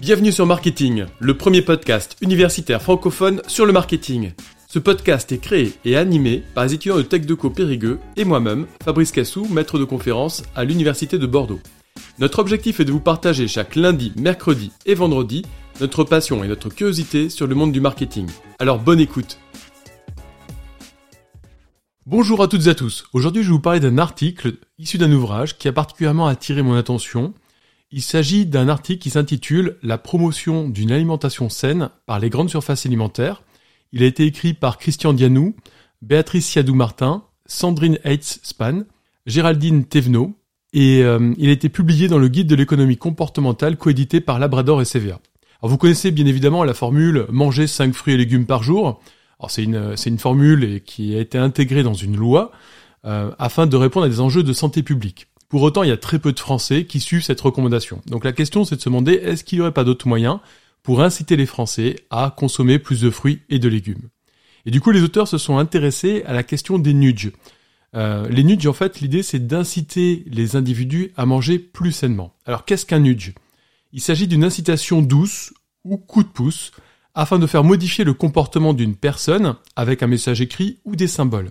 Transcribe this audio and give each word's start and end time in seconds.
Bienvenue 0.00 0.32
sur 0.32 0.46
Marketing, 0.46 1.06
le 1.18 1.36
premier 1.36 1.62
podcast 1.62 2.16
universitaire 2.20 2.80
francophone 2.80 3.42
sur 3.46 3.66
le 3.66 3.72
marketing. 3.72 4.32
Ce 4.68 4.78
podcast 4.78 5.32
est 5.32 5.38
créé 5.38 5.72
et 5.84 5.96
animé 5.96 6.44
par 6.54 6.64
les 6.64 6.74
étudiants 6.74 6.96
de 6.96 7.02
TechDeco 7.02 7.50
Périgueux 7.50 7.98
et 8.16 8.24
moi-même, 8.24 8.66
Fabrice 8.84 9.10
Cassou, 9.10 9.46
maître 9.50 9.78
de 9.78 9.84
conférence 9.84 10.42
à 10.54 10.64
l'Université 10.64 11.18
de 11.18 11.26
Bordeaux. 11.26 11.60
Notre 12.18 12.38
objectif 12.38 12.80
est 12.80 12.84
de 12.84 12.92
vous 12.92 13.00
partager 13.00 13.48
chaque 13.48 13.74
lundi, 13.74 14.12
mercredi 14.16 14.70
et 14.86 14.94
vendredi 14.94 15.44
notre 15.80 16.04
passion 16.04 16.42
et 16.42 16.48
notre 16.48 16.70
curiosité 16.70 17.28
sur 17.28 17.46
le 17.46 17.54
monde 17.54 17.72
du 17.72 17.80
marketing. 17.80 18.28
Alors 18.58 18.78
bonne 18.78 19.00
écoute 19.00 19.38
Bonjour 22.06 22.42
à 22.42 22.48
toutes 22.48 22.66
et 22.66 22.70
à 22.70 22.74
tous. 22.74 23.04
Aujourd'hui, 23.12 23.42
je 23.42 23.48
vais 23.48 23.54
vous 23.54 23.60
parler 23.60 23.80
d'un 23.80 23.98
article 23.98 24.54
issu 24.78 24.96
d'un 24.96 25.10
ouvrage 25.10 25.58
qui 25.58 25.66
a 25.66 25.72
particulièrement 25.72 26.28
attiré 26.28 26.62
mon 26.62 26.74
attention 26.74 27.34
il 27.92 28.02
s'agit 28.02 28.46
d'un 28.46 28.68
article 28.68 29.00
qui 29.00 29.10
s'intitule 29.10 29.76
La 29.82 29.98
promotion 29.98 30.68
d'une 30.68 30.90
alimentation 30.90 31.48
saine 31.48 31.90
par 32.04 32.18
les 32.18 32.30
grandes 32.30 32.50
surfaces 32.50 32.86
alimentaires. 32.86 33.42
Il 33.92 34.02
a 34.02 34.06
été 34.06 34.24
écrit 34.24 34.54
par 34.54 34.78
Christian 34.78 35.12
Dianou, 35.12 35.54
Béatrice 36.02 36.46
Siadou-Martin, 36.46 37.24
Sandrine 37.46 37.98
Heitz-Span, 38.04 38.82
Géraldine 39.26 39.84
Thévenot, 39.84 40.36
et 40.72 41.02
euh, 41.02 41.32
il 41.38 41.48
a 41.48 41.52
été 41.52 41.68
publié 41.68 42.08
dans 42.08 42.18
le 42.18 42.28
guide 42.28 42.48
de 42.48 42.56
l'économie 42.56 42.96
comportementale 42.96 43.76
coédité 43.76 44.20
par 44.20 44.38
Labrador 44.38 44.82
et 44.82 44.84
CVA. 44.84 45.20
Alors 45.62 45.70
vous 45.70 45.78
connaissez 45.78 46.10
bien 46.10 46.26
évidemment 46.26 46.64
la 46.64 46.74
formule 46.74 47.26
manger 47.30 47.66
5 47.66 47.94
fruits 47.94 48.14
et 48.14 48.16
légumes 48.16 48.46
par 48.46 48.62
jour. 48.62 49.00
Alors 49.38 49.50
c'est 49.50 49.62
une, 49.62 49.96
c'est 49.96 50.10
une 50.10 50.18
formule 50.18 50.82
qui 50.84 51.16
a 51.16 51.20
été 51.20 51.38
intégrée 51.38 51.82
dans 51.82 51.94
une 51.94 52.16
loi 52.16 52.50
euh, 53.04 53.30
afin 53.38 53.66
de 53.66 53.76
répondre 53.76 54.06
à 54.06 54.08
des 54.08 54.20
enjeux 54.20 54.42
de 54.42 54.52
santé 54.52 54.82
publique. 54.82 55.28
Pour 55.48 55.62
autant, 55.62 55.82
il 55.82 55.88
y 55.88 55.92
a 55.92 55.96
très 55.96 56.18
peu 56.18 56.32
de 56.32 56.40
Français 56.40 56.84
qui 56.84 57.00
suivent 57.00 57.22
cette 57.22 57.40
recommandation. 57.40 58.02
Donc 58.06 58.24
la 58.24 58.32
question, 58.32 58.64
c'est 58.64 58.76
de 58.76 58.80
se 58.80 58.88
demander, 58.88 59.12
est-ce 59.12 59.44
qu'il 59.44 59.58
n'y 59.58 59.62
aurait 59.62 59.72
pas 59.72 59.84
d'autres 59.84 60.08
moyens 60.08 60.38
pour 60.82 61.02
inciter 61.02 61.36
les 61.36 61.46
Français 61.46 61.96
à 62.10 62.34
consommer 62.36 62.78
plus 62.78 63.00
de 63.00 63.10
fruits 63.10 63.40
et 63.48 63.58
de 63.58 63.68
légumes? 63.68 64.08
Et 64.64 64.70
du 64.70 64.80
coup, 64.80 64.90
les 64.90 65.02
auteurs 65.02 65.28
se 65.28 65.38
sont 65.38 65.58
intéressés 65.58 66.24
à 66.26 66.32
la 66.32 66.42
question 66.42 66.78
des 66.78 66.94
nudges. 66.94 67.30
Euh, 67.94 68.28
les 68.28 68.42
nudges, 68.42 68.66
en 68.66 68.72
fait, 68.72 69.00
l'idée, 69.00 69.22
c'est 69.22 69.46
d'inciter 69.46 70.24
les 70.26 70.56
individus 70.56 71.12
à 71.16 71.24
manger 71.24 71.58
plus 71.58 71.92
sainement. 71.92 72.34
Alors, 72.44 72.64
qu'est-ce 72.64 72.84
qu'un 72.84 72.98
nudge? 72.98 73.32
Il 73.92 74.00
s'agit 74.00 74.26
d'une 74.26 74.44
incitation 74.44 75.00
douce 75.02 75.54
ou 75.84 75.96
coup 75.96 76.24
de 76.24 76.28
pouce 76.28 76.72
afin 77.14 77.38
de 77.38 77.46
faire 77.46 77.64
modifier 77.64 78.04
le 78.04 78.12
comportement 78.12 78.74
d'une 78.74 78.96
personne 78.96 79.54
avec 79.76 80.02
un 80.02 80.08
message 80.08 80.40
écrit 80.40 80.78
ou 80.84 80.96
des 80.96 81.06
symboles. 81.06 81.50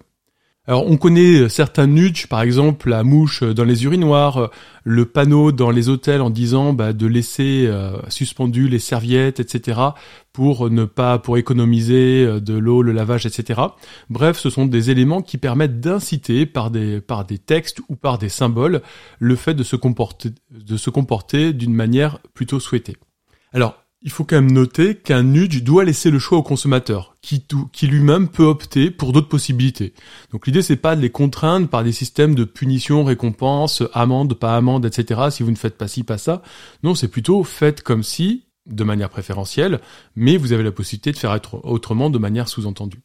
Alors 0.67 0.89
on 0.89 0.97
connaît 0.97 1.47
certains 1.47 1.85
nudges, 1.85 2.25
par 2.25 2.41
exemple 2.41 2.89
la 2.89 3.03
mouche 3.03 3.43
dans 3.43 3.63
les 3.63 3.83
urinoirs, 3.83 4.49
le 4.83 5.05
panneau 5.05 5.51
dans 5.51 5.69
les 5.69 5.89
hôtels 5.89 6.21
en 6.21 6.31
disant 6.31 6.73
bah, 6.73 6.91
de 6.91 7.05
laisser 7.05 7.65
euh, 7.67 7.97
suspendues 8.09 8.67
les 8.67 8.79
serviettes, 8.79 9.39
etc. 9.39 9.79
pour 10.33 10.71
ne 10.71 10.85
pas 10.85 11.19
pour 11.19 11.37
économiser 11.37 12.25
euh, 12.25 12.39
de 12.39 12.55
l'eau, 12.55 12.81
le 12.81 12.93
lavage, 12.93 13.27
etc. 13.27 13.61
Bref, 14.09 14.39
ce 14.39 14.49
sont 14.49 14.65
des 14.65 14.89
éléments 14.89 15.21
qui 15.21 15.37
permettent 15.37 15.79
d'inciter 15.79 16.47
par 16.47 16.71
des 16.71 16.99
par 16.99 17.25
des 17.25 17.37
textes 17.37 17.81
ou 17.87 17.95
par 17.95 18.17
des 18.17 18.29
symboles 18.29 18.81
le 19.19 19.35
fait 19.35 19.53
de 19.53 19.63
se 19.63 19.75
comporter 19.75 20.31
de 20.49 20.77
se 20.77 20.89
comporter 20.89 21.53
d'une 21.53 21.75
manière 21.75 22.17
plutôt 22.33 22.59
souhaitée. 22.59 22.97
Alors 23.53 23.84
il 24.05 24.11
faut 24.11 24.23
quand 24.23 24.35
même 24.35 24.51
noter 24.51 24.93
qu'un 24.93 25.23
nudge 25.23 25.63
doit 25.63 25.83
laisser 25.83 26.11
le 26.11 26.19
choix 26.19 26.37
au 26.37 26.43
consommateur, 26.43 27.15
qui, 27.23 27.41
lui-même 27.87 28.29
peut 28.29 28.43
opter 28.43 28.91
pour 28.91 29.11
d'autres 29.11 29.27
possibilités. 29.27 29.93
Donc 30.31 30.45
l'idée 30.45 30.61
c'est 30.61 30.75
pas 30.75 30.95
de 30.95 31.01
les 31.01 31.09
contraindre 31.09 31.67
par 31.67 31.83
des 31.83 31.91
systèmes 31.91 32.35
de 32.35 32.43
punition, 32.43 33.03
récompense, 33.03 33.81
amende, 33.93 34.35
pas 34.35 34.55
amende, 34.55 34.85
etc. 34.85 35.21
Si 35.31 35.41
vous 35.41 35.49
ne 35.49 35.55
faites 35.55 35.75
pas 35.75 35.87
ci, 35.87 36.03
pas 36.03 36.19
ça. 36.19 36.43
Non, 36.83 36.93
c'est 36.93 37.07
plutôt 37.07 37.43
faites 37.43 37.81
comme 37.81 38.03
si, 38.03 38.45
de 38.67 38.83
manière 38.83 39.09
préférentielle, 39.09 39.81
mais 40.15 40.37
vous 40.37 40.53
avez 40.53 40.63
la 40.63 40.71
possibilité 40.71 41.11
de 41.11 41.17
faire 41.17 41.39
autrement 41.63 42.11
de 42.11 42.19
manière 42.19 42.47
sous-entendue. 42.47 43.01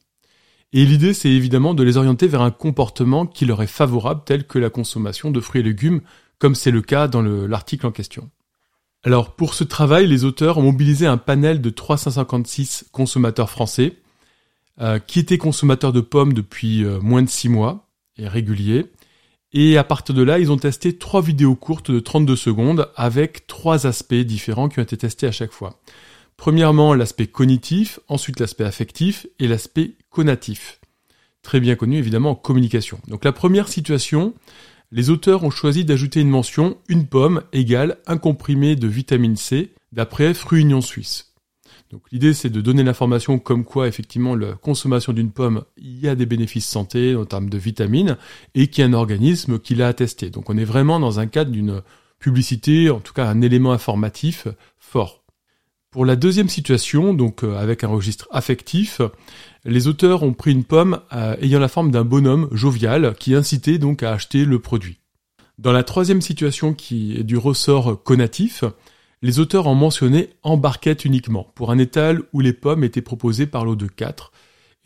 Et 0.75 0.85
l'idée 0.85 1.15
c'est 1.15 1.31
évidemment 1.31 1.73
de 1.73 1.83
les 1.83 1.97
orienter 1.97 2.29
vers 2.29 2.43
un 2.43 2.51
comportement 2.51 3.25
qui 3.25 3.47
leur 3.47 3.63
est 3.63 3.67
favorable, 3.67 4.21
tel 4.27 4.47
que 4.47 4.59
la 4.59 4.69
consommation 4.69 5.31
de 5.31 5.41
fruits 5.41 5.63
et 5.63 5.65
légumes, 5.65 6.03
comme 6.39 6.55
c'est 6.55 6.71
le 6.71 6.83
cas 6.83 7.09
dans 7.09 7.23
l'article 7.23 7.87
en 7.87 7.91
question. 7.91 8.29
Alors 9.03 9.35
pour 9.35 9.55
ce 9.55 9.65
travail, 9.65 10.07
les 10.07 10.25
auteurs 10.25 10.59
ont 10.59 10.63
mobilisé 10.63 11.07
un 11.07 11.17
panel 11.17 11.63
de 11.63 11.71
356 11.71 12.87
consommateurs 12.93 13.49
français 13.49 13.97
euh, 14.81 14.99
qui 14.99 15.19
étaient 15.19 15.39
consommateurs 15.39 15.93
de 15.93 16.01
pommes 16.01 16.35
depuis 16.35 16.85
euh, 16.85 17.01
moins 17.01 17.23
de 17.23 17.29
6 17.29 17.49
mois 17.49 17.89
et 18.19 18.29
réguliers. 18.29 18.87
Et 19.53 19.79
à 19.79 19.85
partir 19.85 20.15
de 20.15 20.23
là, 20.23 20.39
ils 20.39 20.53
ont 20.53 20.59
testé 20.59 20.97
trois 20.97 21.23
vidéos 21.23 21.57
courtes 21.57 21.91
de 21.91 21.99
32 21.99 22.37
secondes 22.37 22.91
avec 22.95 23.47
trois 23.47 23.87
aspects 23.87 24.15
différents 24.15 24.69
qui 24.69 24.79
ont 24.79 24.83
été 24.83 24.97
testés 24.97 25.27
à 25.27 25.33
chaque 25.33 25.53
fois. 25.53 25.81
Premièrement, 26.37 26.95
l'aspect 26.95 27.27
cognitif, 27.27 28.01
ensuite 28.07 28.39
l'aspect 28.39 28.65
affectif 28.65 29.27
et 29.39 29.49
l'aspect 29.49 29.93
conatif. 30.11 30.81
Très 31.43 31.59
bien 31.59 31.75
connu 31.75 31.97
évidemment 31.97 32.31
en 32.31 32.35
communication. 32.35 33.01
Donc 33.09 33.25
la 33.25 33.33
première 33.33 33.69
situation, 33.69 34.35
les 34.93 35.11
auteurs 35.11 35.45
ont 35.45 35.51
choisi 35.51 35.85
d'ajouter 35.85 36.21
une 36.21 36.31
mention 36.31 36.79
une 36.89 37.07
pomme 37.07 37.43
égale 37.53 37.99
un 38.07 38.19
comprimé 38.19 38.77
de 38.77 38.89
vitamine 38.89 39.37
C 39.37 39.73
d'après 39.93 40.35
Fruit 40.35 40.63
Union 40.63 40.81
Suisse. 40.81 41.35
Donc 41.91 42.03
l'idée 42.13 42.35
c'est 42.35 42.51
de 42.51 42.61
donner 42.61 42.85
l'information 42.85 43.39
comme 43.39 43.65
quoi 43.65 43.89
effectivement 43.89 44.35
la 44.35 44.53
consommation 44.53 45.13
d'une 45.13 45.33
pomme 45.33 45.65
y 45.77 46.09
a 46.09 46.15
des 46.15 46.27
bénéfices 46.27 46.69
santé 46.69 47.17
en 47.17 47.25
termes 47.25 47.51
de 47.51 47.59
vitamines 47.59 48.17
et 48.55 48.69
qu'il 48.69 48.83
y 48.83 48.85
a 48.85 48.91
un 48.91 48.95
organisme 48.95 49.59
qui 49.59 49.75
l'a 49.75 49.89
attesté. 49.89 50.31
Donc 50.31 50.51
on 50.51 50.57
est 50.57 50.65
vraiment 50.65 51.01
dans 51.01 51.19
un 51.19 51.27
cadre 51.27 51.51
d'une 51.51 51.83
publicité, 52.19 52.91
en 52.91 53.01
tout 53.01 53.13
cas 53.13 53.27
un 53.27 53.41
élément 53.41 53.73
informatif 53.73 54.47
fort. 54.79 55.25
Pour 55.91 56.05
la 56.05 56.15
deuxième 56.15 56.49
situation, 56.49 57.15
donc 57.15 57.43
euh, 57.43 57.57
avec 57.57 57.83
un 57.83 57.89
registre 57.89 58.29
affectif, 58.31 59.01
les 59.65 59.89
auteurs 59.89 60.23
ont 60.23 60.33
pris 60.33 60.53
une 60.53 60.65
pomme 60.65 61.01
euh, 61.13 61.37
ayant 61.41 61.61
la 61.61 61.69
forme 61.69 61.91
d'un 61.91 62.05
bonhomme 62.05 62.49
jovial 62.53 63.15
qui 63.19 63.35
incitait 63.35 63.79
donc 63.79 64.03
à 64.03 64.13
acheter 64.13 64.45
le 64.45 64.59
produit. 64.59 64.99
Dans 65.59 65.73
la 65.73 65.85
troisième 65.85 66.23
situation 66.23 66.73
qui 66.73 67.17
est 67.17 67.23
du 67.23 67.37
ressort 67.37 68.03
conatif, 68.03 68.65
les 69.23 69.39
auteurs 69.39 69.67
ont 69.67 69.75
mentionné 69.75 70.31
en 70.43 70.57
barquette 70.57 71.05
uniquement, 71.05 71.53
pour 71.55 71.71
un 71.71 71.79
étal 71.79 72.23
où 72.33 72.41
les 72.41 72.55
pommes 72.55 72.85
étaient 72.85 73.03
proposées 73.03 73.47
par 73.47 73.67
l'eau 73.67 73.77
de 73.77 73.87
4, 73.87 74.33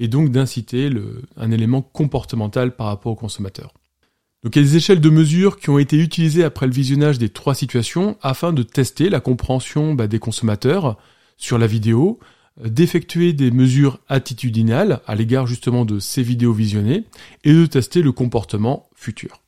et 0.00 0.08
donc 0.08 0.30
d'inciter 0.30 0.90
un 1.36 1.50
élément 1.52 1.82
comportemental 1.82 2.74
par 2.74 2.88
rapport 2.88 3.12
au 3.12 3.16
consommateur. 3.16 3.72
Donc 4.42 4.56
il 4.56 4.62
y 4.62 4.64
a 4.64 4.68
des 4.68 4.76
échelles 4.76 5.00
de 5.00 5.08
mesure 5.08 5.58
qui 5.58 5.70
ont 5.70 5.78
été 5.78 5.96
utilisées 5.96 6.44
après 6.44 6.66
le 6.66 6.72
visionnage 6.72 7.18
des 7.18 7.30
trois 7.30 7.54
situations 7.54 8.18
afin 8.20 8.52
de 8.52 8.62
tester 8.62 9.08
la 9.08 9.20
compréhension 9.20 9.94
bah, 9.94 10.06
des 10.06 10.18
consommateurs 10.18 10.98
sur 11.36 11.56
la 11.56 11.66
vidéo, 11.66 12.18
d'effectuer 12.62 13.32
des 13.32 13.50
mesures 13.50 13.98
attitudinales 14.08 15.00
à 15.06 15.14
l'égard 15.14 15.46
justement 15.46 15.84
de 15.84 15.98
ces 15.98 16.22
vidéos 16.22 16.52
visionnées 16.52 17.04
et 17.42 17.52
de 17.52 17.66
tester 17.66 18.02
le 18.02 18.12
comportement 18.12 18.88
futur. 18.94 19.40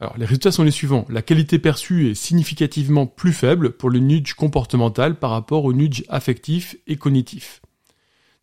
Alors 0.00 0.16
les 0.16 0.24
résultats 0.24 0.52
sont 0.52 0.64
les 0.64 0.70
suivants. 0.70 1.06
La 1.10 1.22
qualité 1.22 1.58
perçue 1.58 2.10
est 2.10 2.14
significativement 2.14 3.06
plus 3.06 3.32
faible 3.32 3.72
pour 3.72 3.90
le 3.90 3.98
nudge 3.98 4.34
comportemental 4.34 5.18
par 5.18 5.30
rapport 5.30 5.64
au 5.64 5.72
nudge 5.72 6.04
affectif 6.08 6.76
et 6.86 6.96
cognitif. 6.96 7.60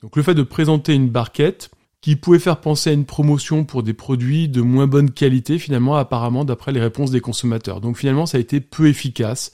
Donc 0.02 0.16
le 0.16 0.22
fait 0.22 0.36
de 0.36 0.44
présenter 0.44 0.94
une 0.94 1.10
barquette 1.10 1.72
qui 2.02 2.16
pouvait 2.16 2.38
faire 2.38 2.62
penser 2.62 2.92
à 2.92 2.94
une 2.94 3.06
promotion 3.06 3.66
pour 3.66 3.82
des 3.82 3.94
produits 3.94 4.48
de 4.48 4.62
moins 4.62 4.86
bonne 4.86 5.10
qualité 5.10 5.58
finalement 5.58 5.96
apparemment 5.96 6.46
d'après 6.46 6.72
les 6.72 6.80
réponses 6.80 7.10
des 7.10 7.22
consommateurs. 7.22 7.82
Donc 7.82 7.98
finalement 7.98 8.28
ça 8.28 8.38
a 8.38 8.42
été 8.42 8.62
peu 8.62 8.88
efficace. 8.88 9.52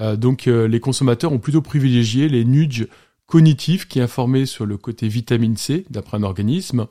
Euh, 0.00 0.16
donc 0.16 0.46
euh, 0.46 0.68
les 0.68 0.80
consommateurs 0.80 1.32
ont 1.32 1.38
plutôt 1.38 1.62
privilégié 1.62 2.28
les 2.28 2.44
nudges 2.44 2.88
cognitifs 3.28 3.86
qui 3.86 4.00
informaient 4.00 4.46
sur 4.46 4.66
le 4.66 4.76
côté 4.76 5.06
vitamine 5.06 5.56
C 5.56 5.84
d'après 5.90 6.16
un 6.16 6.24
organisme 6.24 6.88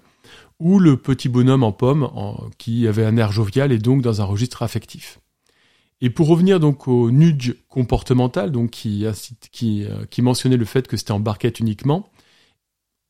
ou 0.60 0.80
le 0.80 0.96
petit 0.96 1.28
bonhomme 1.28 1.64
en 1.64 1.74
pomme 1.74 2.10
qui 2.58 2.88
avait 2.88 3.06
un 3.06 3.18
air 3.18 3.32
jovial 3.32 3.72
et 3.74 3.80
donc 3.80 4.02
dans 4.02 4.22
un 4.22 4.26
registre 4.26 4.62
affectif. 4.62 5.20
Et 6.00 6.12
pour 6.12 6.28
revenir 6.28 6.60
donc 6.60 6.88
au 6.88 7.10
nudge 7.10 7.56
comportemental, 7.70 8.52
donc 8.52 8.70
qui, 8.70 9.06
qui, 9.52 9.84
euh, 9.84 10.06
qui 10.06 10.22
mentionnait 10.22 10.58
le 10.58 10.66
fait 10.66 10.88
que 10.88 10.96
c'était 10.96 11.12
en 11.12 11.20
barquette 11.20 11.60
uniquement, 11.60 12.08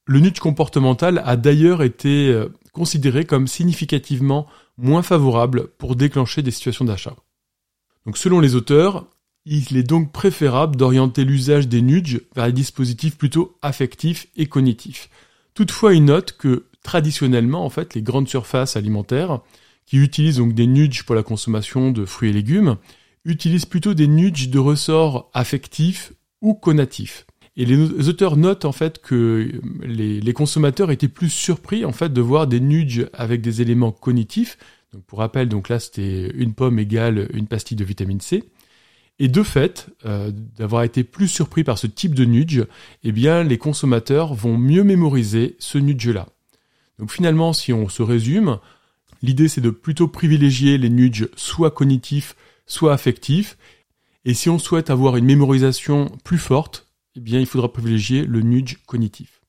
le 0.05 0.21
nudge 0.21 0.39
comportemental 0.39 1.21
a 1.25 1.35
d'ailleurs 1.35 1.83
été 1.83 2.29
euh, 2.29 2.47
considéré 2.71 3.25
comme 3.25 3.47
significativement 3.47 4.47
moins 4.77 5.01
favorable 5.01 5.67
pour 5.77 5.97
déclencher 5.97 6.41
des 6.41 6.51
situations 6.51 6.85
d'achat. 6.85 7.15
Donc 8.05 8.17
selon 8.17 8.39
les 8.39 8.55
auteurs, 8.55 9.05
il 9.49 9.77
est 9.77 9.83
donc 9.83 10.11
préférable 10.11 10.75
d'orienter 10.75 11.23
l'usage 11.23 11.67
des 11.67 11.81
nudges 11.81 12.21
vers 12.35 12.47
des 12.47 12.53
dispositifs 12.53 13.17
plutôt 13.17 13.57
affectifs 13.61 14.27
et 14.35 14.47
cognitifs. 14.47 15.09
Toutefois, 15.53 15.93
il 15.93 16.05
note 16.05 16.33
que 16.33 16.65
traditionnellement, 16.83 17.65
en 17.65 17.69
fait, 17.69 17.95
les 17.95 18.01
grandes 18.01 18.27
surfaces 18.27 18.75
alimentaires, 18.75 19.39
qui 19.85 19.97
utilisent 19.97 20.37
donc 20.37 20.53
des 20.53 20.67
nudges 20.67 21.03
pour 21.03 21.15
la 21.15 21.23
consommation 21.23 21.91
de 21.91 22.05
fruits 22.05 22.29
et 22.29 22.33
légumes, 22.33 22.77
utilisent 23.25 23.65
plutôt 23.65 23.93
des 23.93 24.07
nudges 24.07 24.49
de 24.49 24.59
ressort 24.59 25.29
affectif 25.33 26.13
ou 26.41 26.53
conatif. 26.53 27.25
Et 27.55 27.65
les 27.65 28.07
auteurs 28.07 28.37
notent 28.37 28.65
en 28.65 28.71
fait 28.71 28.99
que 29.01 29.49
les, 29.81 30.33
consommateurs 30.33 30.91
étaient 30.91 31.07
plus 31.07 31.31
surpris 31.31 31.85
en 31.85 31.91
fait 31.91 32.13
de 32.13 32.21
voir 32.21 32.45
des 32.45 32.59
nudges 32.59 33.07
avec 33.13 33.41
des 33.41 33.61
éléments 33.61 33.91
cognitifs. 33.91 34.59
Donc 34.93 35.03
pour 35.05 35.19
rappel, 35.19 35.49
donc 35.49 35.67
là 35.67 35.79
c'était 35.79 36.29
une 36.35 36.53
pomme 36.53 36.77
égale 36.77 37.27
une 37.33 37.47
pastille 37.47 37.75
de 37.75 37.83
vitamine 37.83 38.21
C. 38.21 38.43
Et 39.19 39.27
de 39.27 39.41
fait, 39.41 39.87
euh, 40.05 40.31
d'avoir 40.31 40.83
été 40.83 41.03
plus 41.03 41.27
surpris 41.27 41.63
par 41.63 41.77
ce 41.77 41.87
type 41.87 42.13
de 42.13 42.25
nudge, 42.25 42.61
eh 43.03 43.11
bien, 43.11 43.43
les 43.43 43.57
consommateurs 43.57 44.33
vont 44.33 44.57
mieux 44.57 44.83
mémoriser 44.83 45.55
ce 45.59 45.77
nudge-là. 45.77 46.27
Donc 46.99 47.11
finalement, 47.11 47.53
si 47.53 47.73
on 47.73 47.89
se 47.89 48.03
résume, 48.03 48.59
l'idée 49.21 49.47
c'est 49.47 49.61
de 49.61 49.69
plutôt 49.69 50.07
privilégier 50.07 50.77
les 50.77 50.89
nudges 50.89 51.29
soit 51.35 51.71
cognitifs, 51.71 52.35
soit 52.65 52.93
affectifs. 52.93 53.57
Et 54.25 54.33
si 54.33 54.49
on 54.49 54.59
souhaite 54.59 54.89
avoir 54.89 55.15
une 55.17 55.25
mémorisation 55.25 56.11
plus 56.23 56.37
forte, 56.37 56.87
eh 57.15 57.19
bien, 57.19 57.39
il 57.39 57.45
faudra 57.47 57.71
privilégier 57.71 58.23
le 58.25 58.41
nudge 58.41 58.77
cognitif. 58.85 59.41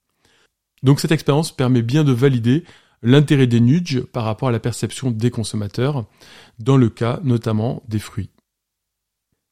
Donc 0.82 1.00
cette 1.00 1.12
expérience 1.12 1.54
permet 1.54 1.82
bien 1.82 2.04
de 2.04 2.12
valider 2.12 2.64
l'intérêt 3.02 3.46
des 3.46 3.60
nudges 3.60 4.00
par 4.00 4.24
rapport 4.24 4.48
à 4.48 4.52
la 4.52 4.60
perception 4.60 5.10
des 5.10 5.30
consommateurs, 5.30 6.06
dans 6.58 6.76
le 6.76 6.88
cas 6.88 7.20
notamment 7.22 7.82
des 7.88 7.98
fruits. 7.98 8.30